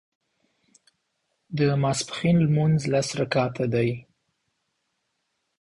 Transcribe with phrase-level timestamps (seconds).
[1.57, 3.89] د ماسپښين لمونځ لس رکعته دی